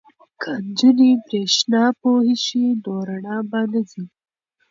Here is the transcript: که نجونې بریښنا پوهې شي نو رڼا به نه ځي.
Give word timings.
که 0.41 0.51
نجونې 0.67 1.09
بریښنا 1.25 1.83
پوهې 1.99 2.35
شي 2.45 2.65
نو 2.83 2.93
رڼا 3.07 3.37
به 3.49 3.59
نه 3.71 3.81
ځي. 3.89 4.03